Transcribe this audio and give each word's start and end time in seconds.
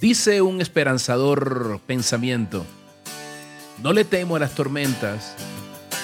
Dice 0.00 0.40
un 0.40 0.62
esperanzador 0.62 1.78
pensamiento, 1.86 2.64
no 3.82 3.92
le 3.92 4.06
temo 4.06 4.36
a 4.36 4.38
las 4.38 4.54
tormentas 4.54 5.34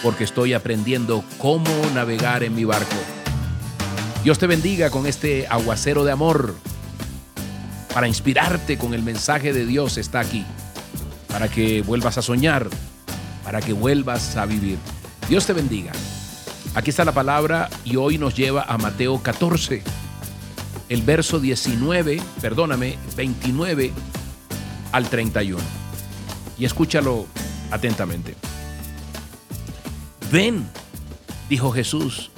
porque 0.02 0.24
estoy 0.24 0.52
aprendiendo 0.52 1.24
cómo 1.38 1.70
navegar 1.94 2.42
en 2.42 2.54
mi 2.54 2.66
barco. 2.66 2.94
Dios 4.22 4.38
te 4.38 4.46
bendiga 4.46 4.90
con 4.90 5.06
este 5.06 5.46
aguacero 5.46 6.04
de 6.04 6.12
amor. 6.12 6.54
Para 7.94 8.06
inspirarte 8.06 8.76
con 8.76 8.92
el 8.92 9.02
mensaje 9.02 9.54
de 9.54 9.64
Dios 9.64 9.96
está 9.96 10.20
aquí. 10.20 10.44
Para 11.28 11.48
que 11.48 11.80
vuelvas 11.80 12.18
a 12.18 12.22
soñar. 12.22 12.68
Para 13.44 13.62
que 13.62 13.72
vuelvas 13.72 14.36
a 14.36 14.44
vivir. 14.44 14.76
Dios 15.26 15.46
te 15.46 15.54
bendiga. 15.54 15.92
Aquí 16.74 16.90
está 16.90 17.06
la 17.06 17.12
palabra 17.12 17.70
y 17.82 17.96
hoy 17.96 18.18
nos 18.18 18.34
lleva 18.34 18.64
a 18.64 18.76
Mateo 18.76 19.22
14 19.22 19.95
el 20.88 21.02
verso 21.02 21.40
19, 21.40 22.20
perdóname, 22.40 22.98
29 23.16 23.92
al 24.92 25.08
31. 25.08 25.62
Y 26.58 26.64
escúchalo 26.64 27.26
atentamente. 27.70 28.34
Ven, 30.30 30.68
dijo 31.48 31.72
Jesús. 31.72 32.30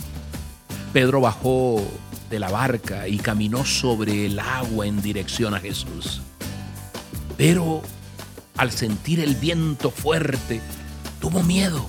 Pedro 0.92 1.20
bajó 1.20 1.82
de 2.30 2.38
la 2.38 2.50
barca 2.50 3.08
y 3.08 3.18
caminó 3.18 3.64
sobre 3.64 4.26
el 4.26 4.38
agua 4.38 4.86
en 4.86 5.00
dirección 5.02 5.54
a 5.54 5.60
Jesús. 5.60 6.22
Pero 7.36 7.82
al 8.56 8.72
sentir 8.72 9.20
el 9.20 9.36
viento 9.36 9.90
fuerte, 9.90 10.60
tuvo 11.20 11.42
miedo 11.42 11.88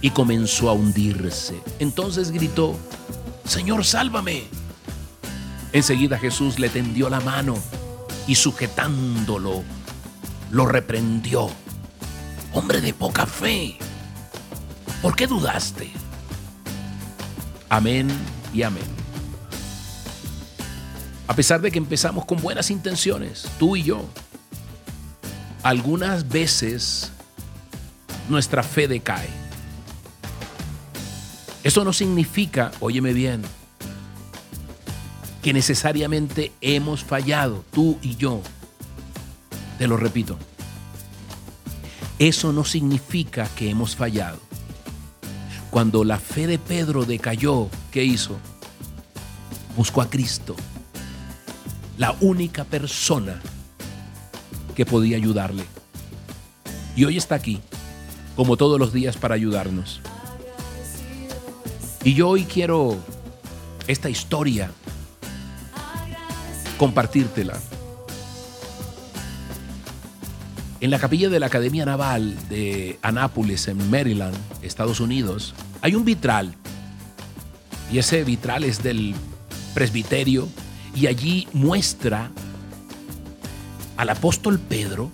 y 0.00 0.10
comenzó 0.10 0.70
a 0.70 0.72
hundirse. 0.72 1.60
Entonces 1.78 2.30
gritó, 2.30 2.76
Señor, 3.44 3.84
sálvame. 3.84 4.44
Enseguida 5.72 6.18
Jesús 6.18 6.58
le 6.58 6.68
tendió 6.68 7.10
la 7.10 7.20
mano 7.20 7.54
y 8.26 8.34
sujetándolo, 8.34 9.62
lo 10.50 10.66
reprendió. 10.66 11.50
Hombre 12.52 12.80
de 12.80 12.94
poca 12.94 13.26
fe, 13.26 13.76
¿por 15.02 15.14
qué 15.14 15.26
dudaste? 15.26 15.90
Amén 17.68 18.08
y 18.54 18.62
amén. 18.62 18.84
A 21.26 21.34
pesar 21.34 21.60
de 21.60 21.70
que 21.70 21.78
empezamos 21.78 22.24
con 22.24 22.40
buenas 22.40 22.70
intenciones, 22.70 23.46
tú 23.58 23.76
y 23.76 23.82
yo, 23.82 24.08
algunas 25.62 26.28
veces 26.28 27.12
nuestra 28.30 28.62
fe 28.62 28.88
decae. 28.88 29.28
Eso 31.62 31.84
no 31.84 31.92
significa, 31.92 32.70
óyeme 32.80 33.12
bien, 33.12 33.42
que 35.42 35.52
necesariamente 35.52 36.52
hemos 36.60 37.04
fallado, 37.04 37.64
tú 37.72 37.98
y 38.02 38.16
yo. 38.16 38.42
Te 39.78 39.86
lo 39.86 39.96
repito. 39.96 40.36
Eso 42.18 42.52
no 42.52 42.64
significa 42.64 43.48
que 43.56 43.70
hemos 43.70 43.94
fallado. 43.94 44.38
Cuando 45.70 46.02
la 46.02 46.18
fe 46.18 46.46
de 46.46 46.58
Pedro 46.58 47.04
decayó, 47.04 47.68
¿qué 47.92 48.02
hizo? 48.04 48.38
Buscó 49.76 50.02
a 50.02 50.10
Cristo, 50.10 50.56
la 51.96 52.16
única 52.20 52.64
persona 52.64 53.40
que 54.74 54.84
podía 54.84 55.16
ayudarle. 55.16 55.64
Y 56.96 57.04
hoy 57.04 57.16
está 57.16 57.36
aquí, 57.36 57.60
como 58.34 58.56
todos 58.56 58.80
los 58.80 58.92
días, 58.92 59.16
para 59.16 59.36
ayudarnos. 59.36 60.00
Y 62.02 62.14
yo 62.14 62.28
hoy 62.28 62.44
quiero 62.44 62.96
esta 63.86 64.10
historia 64.10 64.72
compartírtela. 66.78 67.58
En 70.80 70.90
la 70.90 70.98
capilla 70.98 71.28
de 71.28 71.40
la 71.40 71.46
Academia 71.46 71.84
Naval 71.84 72.36
de 72.48 72.98
Anápolis, 73.02 73.66
en 73.66 73.90
Maryland, 73.90 74.36
Estados 74.62 75.00
Unidos, 75.00 75.54
hay 75.82 75.96
un 75.96 76.04
vitral. 76.04 76.54
Y 77.92 77.98
ese 77.98 78.22
vitral 78.22 78.64
es 78.64 78.82
del 78.82 79.14
presbiterio 79.74 80.48
y 80.94 81.08
allí 81.08 81.48
muestra 81.52 82.30
al 83.96 84.08
apóstol 84.10 84.60
Pedro 84.60 85.10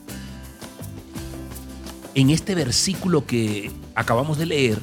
en 2.15 2.31
este 2.31 2.55
versículo 2.55 3.27
que 3.27 3.71
acabamos 3.95 4.39
de 4.39 4.47
leer, 4.47 4.79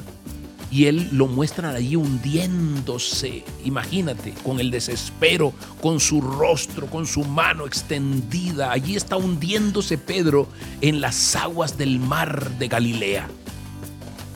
y 0.72 0.86
él 0.86 1.10
lo 1.12 1.26
muestra 1.26 1.68
allí 1.68 1.96
hundiéndose, 1.96 3.44
imagínate, 3.62 4.32
con 4.42 4.58
el 4.58 4.70
desespero, 4.70 5.52
con 5.82 6.00
su 6.00 6.22
rostro, 6.22 6.86
con 6.86 7.06
su 7.06 7.24
mano 7.24 7.66
extendida. 7.66 8.72
Allí 8.72 8.96
está 8.96 9.18
hundiéndose 9.18 9.98
Pedro 9.98 10.48
en 10.80 11.02
las 11.02 11.36
aguas 11.36 11.76
del 11.76 11.98
mar 11.98 12.52
de 12.58 12.68
Galilea. 12.68 13.28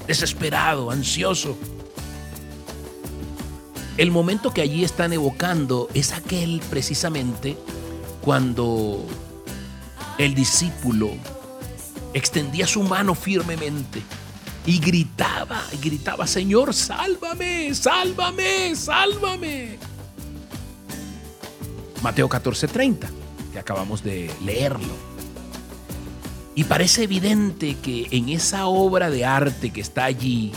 Desesperado, 0.06 0.90
ansioso. 0.90 1.56
El 3.96 4.10
momento 4.10 4.52
que 4.52 4.60
allí 4.60 4.84
están 4.84 5.14
evocando 5.14 5.88
es 5.94 6.12
aquel 6.12 6.60
precisamente 6.68 7.56
cuando 8.20 9.06
el 10.18 10.34
discípulo 10.34 11.12
extendía 12.12 12.66
su 12.66 12.82
mano 12.82 13.14
firmemente 13.14 14.02
y 14.66 14.80
gritaba, 14.80 15.62
y 15.72 15.76
gritaba, 15.76 16.26
Señor, 16.26 16.74
sálvame, 16.74 17.72
sálvame, 17.72 18.74
sálvame. 18.74 19.78
Mateo 22.02 22.28
14:30, 22.28 23.08
que 23.52 23.58
acabamos 23.58 24.02
de 24.02 24.30
leerlo. 24.44 25.06
Y 26.56 26.64
parece 26.64 27.04
evidente 27.04 27.76
que 27.76 28.08
en 28.10 28.28
esa 28.28 28.66
obra 28.66 29.08
de 29.08 29.24
arte 29.24 29.70
que 29.70 29.80
está 29.80 30.04
allí, 30.04 30.52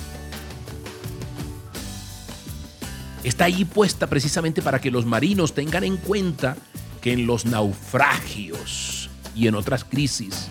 está 3.23 3.45
allí 3.45 3.65
puesta 3.65 4.07
precisamente 4.07 4.61
para 4.61 4.79
que 4.81 4.91
los 4.91 5.05
marinos 5.05 5.53
tengan 5.53 5.83
en 5.83 5.97
cuenta 5.97 6.57
que 7.01 7.13
en 7.13 7.27
los 7.27 7.45
naufragios 7.45 9.09
y 9.35 9.47
en 9.47 9.55
otras 9.55 9.83
crisis, 9.83 10.47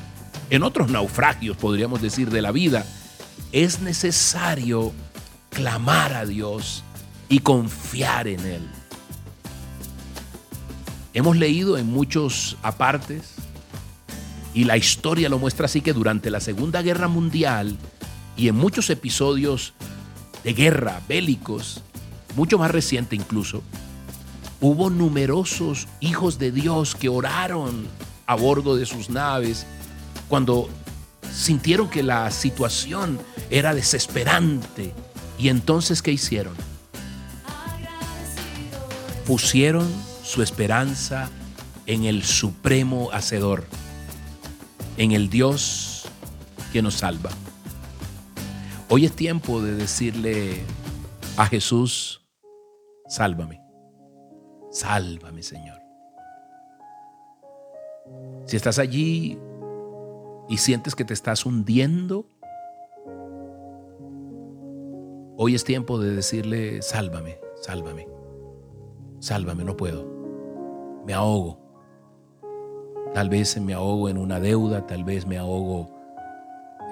en 0.51 0.63
otros 0.63 0.91
naufragios 0.91 1.57
podríamos 1.57 2.03
decir 2.03 2.31
de 2.31 2.43
la 2.43 2.53
vida, 2.53 2.87
es 3.53 3.81
necesario 3.81 4.93
clamar 5.51 6.13
a 6.13 6.27
Dios 6.27 6.85
y 7.29 7.41
confiar 7.41 8.29
en 8.29 8.41
Él. 8.41 8.69
Hemos 11.15 11.37
leído 11.37 11.79
en 11.79 11.87
muchos 11.87 12.57
apartes 12.63 13.35
y 14.55 14.65
la 14.65 14.77
historia 14.77 15.29
lo 15.29 15.39
muestra 15.39 15.67
así 15.67 15.81
que 15.81 15.93
durante 15.93 16.31
la 16.31 16.41
Segunda 16.41 16.83
Guerra 16.83 17.09
Mundial 17.09 17.77
y 18.37 18.49
en 18.49 18.57
muchos 18.57 18.91
episodios 18.91 19.73
de 20.45 20.53
guerra 20.53 21.01
bélicos, 21.09 21.83
mucho 22.37 22.59
más 22.59 22.71
reciente 22.71 23.17
incluso, 23.17 23.63
hubo 24.61 24.91
numerosos 24.91 25.89
hijos 26.01 26.39
de 26.39 26.53
Dios 26.53 26.95
que 26.95 27.09
oraron 27.09 27.87
a 28.27 28.37
bordo 28.37 28.77
de 28.77 28.87
sus 28.87 29.11
naves 29.11 29.67
cuando 30.29 30.69
sintieron 31.33 31.89
que 31.89 32.03
la 32.03 32.31
situación 32.31 33.19
era 33.51 33.75
desesperante. 33.75 34.93
¿Y 35.39 35.49
entonces 35.49 36.03
qué 36.03 36.13
hicieron? 36.13 36.55
Pusieron 39.27 39.89
su 40.23 40.43
esperanza 40.43 41.31
en 41.87 42.05
el 42.05 42.25
supremo 42.25 43.11
hacedor, 43.13 43.65
en 44.97 45.13
el 45.13 45.31
Dios 45.31 46.05
que 46.73 46.83
nos 46.83 46.95
salva. 46.95 47.31
Hoy 48.89 49.05
es 49.05 49.13
tiempo 49.13 49.63
de 49.63 49.75
decirle 49.75 50.63
a 51.37 51.47
Jesús, 51.47 52.23
sálvame, 53.07 53.61
sálvame 54.71 55.43
Señor. 55.43 55.79
Si 58.47 58.57
estás 58.57 58.79
allí 58.79 59.39
y 60.49 60.57
sientes 60.57 60.95
que 60.95 61.05
te 61.05 61.13
estás 61.13 61.45
hundiendo, 61.45 62.27
hoy 65.37 65.55
es 65.55 65.63
tiempo 65.65 65.99
de 66.01 66.15
decirle, 66.15 66.81
sálvame, 66.81 67.39
sálvame, 67.61 68.09
sálvame, 69.21 69.65
no 69.65 69.77
puedo, 69.77 70.07
me 71.07 71.13
ahogo. 71.13 71.59
Tal 73.13 73.29
vez 73.29 73.61
me 73.61 73.75
ahogo 73.75 74.09
en 74.09 74.17
una 74.19 74.41
deuda, 74.41 74.87
tal 74.87 75.05
vez 75.05 75.27
me 75.27 75.39
ahogo 75.39 75.91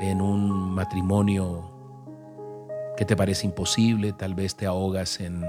en 0.01 0.21
un 0.21 0.71
matrimonio 0.75 1.71
que 2.97 3.05
te 3.05 3.17
parece 3.17 3.47
imposible, 3.47 4.13
tal 4.13 4.35
vez 4.35 4.55
te 4.55 4.67
ahogas 4.67 5.21
en, 5.21 5.45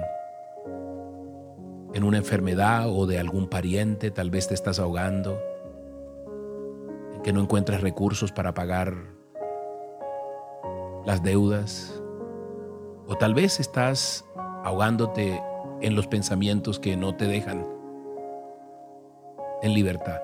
en 1.94 2.04
una 2.04 2.18
enfermedad 2.18 2.90
o 2.90 3.06
de 3.06 3.20
algún 3.20 3.48
pariente, 3.48 4.12
tal 4.12 4.30
vez 4.30 4.48
te 4.48 4.54
estás 4.54 4.80
ahogando 4.80 5.40
que 7.28 7.34
no 7.34 7.42
encuentres 7.42 7.82
recursos 7.82 8.32
para 8.32 8.54
pagar 8.54 8.96
las 11.04 11.22
deudas. 11.22 12.02
O 13.06 13.18
tal 13.18 13.34
vez 13.34 13.60
estás 13.60 14.24
ahogándote 14.64 15.44
en 15.82 15.94
los 15.94 16.08
pensamientos 16.08 16.80
que 16.80 16.96
no 16.96 17.18
te 17.18 17.26
dejan 17.28 17.68
en 19.62 19.74
libertad. 19.74 20.22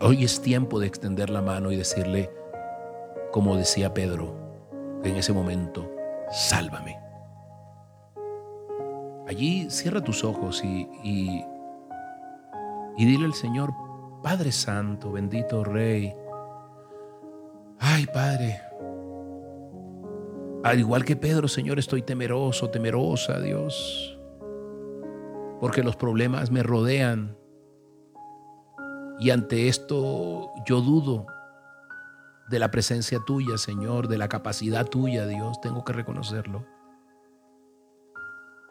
Hoy 0.00 0.22
es 0.22 0.40
tiempo 0.40 0.78
de 0.78 0.86
extender 0.86 1.28
la 1.28 1.42
mano 1.42 1.72
y 1.72 1.76
decirle, 1.76 2.30
como 3.32 3.56
decía 3.56 3.92
Pedro, 3.92 4.36
en 5.02 5.16
ese 5.16 5.32
momento, 5.32 5.90
sálvame. 6.30 7.00
Allí 9.26 9.68
cierra 9.70 10.04
tus 10.04 10.22
ojos 10.22 10.62
y, 10.62 10.88
y, 11.02 11.44
y 12.96 13.04
dile 13.04 13.24
al 13.24 13.34
Señor, 13.34 13.74
Padre 14.22 14.52
Santo, 14.52 15.12
bendito 15.12 15.64
Rey. 15.64 16.14
Ay, 17.80 18.06
Padre, 18.06 18.60
al 20.62 20.78
igual 20.78 21.04
que 21.04 21.16
Pedro, 21.16 21.48
Señor, 21.48 21.80
estoy 21.80 22.02
temeroso, 22.02 22.70
temerosa, 22.70 23.40
Dios, 23.40 24.16
porque 25.60 25.82
los 25.82 25.96
problemas 25.96 26.52
me 26.52 26.62
rodean. 26.62 27.36
Y 29.18 29.30
ante 29.30 29.68
esto 29.68 30.50
yo 30.64 30.80
dudo 30.80 31.26
de 32.48 32.58
la 32.60 32.70
presencia 32.70 33.18
tuya, 33.26 33.58
Señor, 33.58 34.06
de 34.06 34.18
la 34.18 34.28
capacidad 34.28 34.86
tuya, 34.86 35.26
Dios, 35.26 35.60
tengo 35.60 35.84
que 35.84 35.92
reconocerlo. 35.92 36.64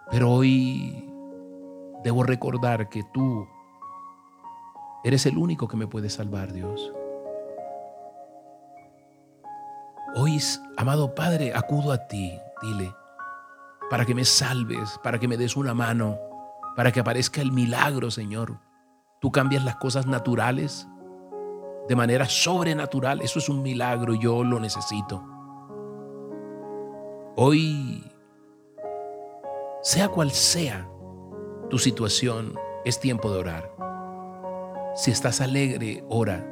Pero 0.09 0.31
hoy 0.31 1.09
debo 2.03 2.23
recordar 2.23 2.87
que 2.89 3.03
tú 3.13 3.47
eres 5.03 5.25
el 5.25 5.37
único 5.37 5.67
que 5.67 5.77
me 5.77 5.87
puede 5.87 6.09
salvar, 6.09 6.53
Dios. 6.53 6.93
Hoy, 10.15 10.41
amado 10.77 11.15
Padre, 11.15 11.53
acudo 11.55 11.93
a 11.93 12.07
ti, 12.07 12.37
dile, 12.61 12.93
para 13.89 14.05
que 14.05 14.13
me 14.13 14.25
salves, 14.25 14.99
para 15.03 15.19
que 15.19 15.27
me 15.27 15.37
des 15.37 15.55
una 15.55 15.73
mano, 15.73 16.17
para 16.75 16.91
que 16.91 16.99
aparezca 16.99 17.41
el 17.41 17.51
milagro, 17.51 18.11
Señor. 18.11 18.59
Tú 19.19 19.31
cambias 19.31 19.63
las 19.63 19.75
cosas 19.77 20.07
naturales 20.07 20.87
de 21.87 21.95
manera 21.95 22.25
sobrenatural. 22.25 23.21
Eso 23.21 23.39
es 23.39 23.49
un 23.49 23.61
milagro, 23.61 24.13
yo 24.13 24.43
lo 24.43 24.59
necesito. 24.59 25.23
Hoy, 27.35 28.03
sea 29.81 30.09
cual 30.09 30.31
sea 30.31 30.87
tu 31.69 31.79
situación, 31.79 32.55
es 32.83 32.99
tiempo 32.99 33.31
de 33.31 33.39
orar. 33.39 33.90
Si 34.93 35.09
estás 35.09 35.39
alegre, 35.39 36.03
ora. 36.09 36.45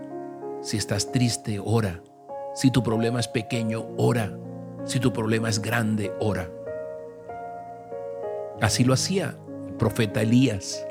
Si 0.61 0.77
estás 0.77 1.11
triste, 1.11 1.59
ora. 1.63 2.01
Si 2.55 2.71
tu 2.71 2.81
problema 2.81 3.19
es 3.19 3.27
pequeño, 3.27 3.85
ora. 3.97 4.31
Si 4.85 4.99
tu 4.99 5.11
problema 5.11 5.49
es 5.49 5.61
grande, 5.61 6.13
ora. 6.19 6.49
Así 8.61 8.83
lo 8.83 8.93
hacía 8.93 9.35
el 9.67 9.73
profeta 9.75 10.21
Elías. 10.21 10.85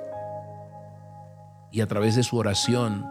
Y 1.71 1.81
a 1.81 1.87
través 1.87 2.17
de 2.17 2.23
su 2.23 2.37
oración 2.37 3.07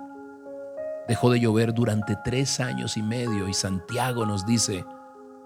dejó 1.08 1.32
de 1.32 1.40
llover 1.40 1.74
durante 1.74 2.16
tres 2.24 2.60
años 2.60 2.98
y 2.98 3.02
medio 3.02 3.48
y 3.48 3.54
Santiago 3.54 4.26
nos 4.26 4.46
dice 4.46 4.86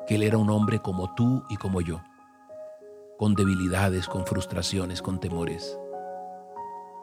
que 0.07 0.15
él 0.15 0.23
era 0.23 0.38
un 0.38 0.49
hombre 0.49 0.79
como 0.79 1.13
tú 1.13 1.43
y 1.49 1.57
como 1.57 1.81
yo, 1.81 2.01
con 3.17 3.35
debilidades, 3.35 4.07
con 4.07 4.25
frustraciones, 4.25 5.01
con 5.01 5.19
temores. 5.19 5.77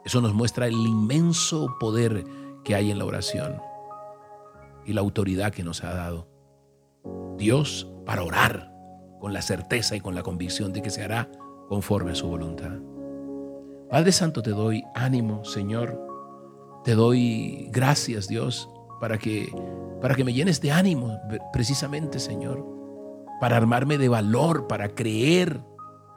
Eso 0.05 0.21
nos 0.21 0.35
muestra 0.35 0.67
el 0.67 0.75
inmenso 0.75 1.77
poder 1.79 2.25
que 2.65 2.75
hay 2.75 2.91
en 2.91 2.99
la 2.99 3.05
oración 3.05 3.61
y 4.85 4.93
la 4.93 5.00
autoridad 5.00 5.53
que 5.53 5.65
nos 5.65 5.85
ha 5.85 5.93
dado. 5.93 6.29
Dios 7.37 7.91
para 8.06 8.23
orar 8.23 8.73
con 9.21 9.33
la 9.33 9.43
certeza 9.43 9.97
y 9.97 10.00
con 10.00 10.15
la 10.15 10.23
convicción 10.23 10.73
de 10.73 10.83
que 10.83 10.91
se 10.91 11.03
hará 11.03 11.31
conforme 11.69 12.12
a 12.12 12.15
su 12.15 12.27
voluntad. 12.27 12.79
Padre 13.91 14.12
Santo, 14.12 14.43
te 14.43 14.50
doy 14.50 14.85
ánimo, 14.95 15.45
Señor. 15.45 16.00
Te 16.85 16.95
doy 16.95 17.69
gracias, 17.71 18.29
Dios, 18.29 18.69
para 19.00 19.19
que 19.19 19.49
para 20.00 20.15
que 20.15 20.25
me 20.25 20.33
llenes 20.33 20.61
de 20.61 20.71
ánimo 20.71 21.19
precisamente, 21.53 22.21
Señor, 22.21 22.65
para 23.41 23.56
armarme 23.56 23.99
de 23.99 24.09
valor, 24.09 24.69
para 24.69 24.91
creer, 24.91 25.61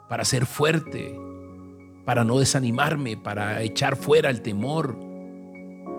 para 0.08 0.24
ser 0.24 0.46
fuerte, 0.46 1.18
para 2.04 2.24
no 2.24 2.38
desanimarme, 2.38 3.16
para 3.16 3.62
echar 3.62 3.96
fuera 3.96 4.30
el 4.30 4.42
temor 4.42 4.98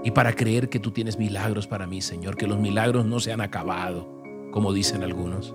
y 0.04 0.12
para 0.12 0.34
creer 0.34 0.70
que 0.70 0.80
tú 0.80 0.92
tienes 0.92 1.18
milagros 1.18 1.68
para 1.68 1.88
mí, 1.88 2.02
Señor, 2.02 2.36
que 2.36 2.48
los 2.48 2.60
milagros 2.60 3.06
no 3.06 3.20
se 3.20 3.32
han 3.32 3.42
acabado, 3.42 4.22
como 4.52 4.74
dicen 4.74 5.04
algunos. 5.04 5.54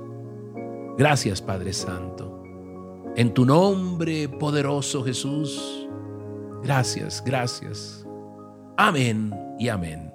Gracias, 0.96 1.42
Padre 1.42 1.72
Santo. 1.72 2.42
En 3.14 3.34
tu 3.34 3.44
nombre 3.44 4.28
poderoso, 4.28 5.04
Jesús. 5.04 5.86
Gracias, 6.62 7.22
gracias. 7.24 8.06
Amén 8.76 9.34
y 9.58 9.68
amén. 9.68 10.07